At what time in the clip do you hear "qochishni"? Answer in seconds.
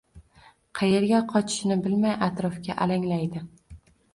1.33-1.77